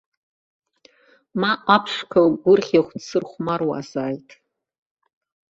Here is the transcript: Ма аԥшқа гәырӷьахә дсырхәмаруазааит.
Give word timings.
Ма 1.39 1.51
аԥшқа 1.75 2.21
гәырӷьахә 2.43 2.93
дсырхәмаруазааит. 2.99 4.29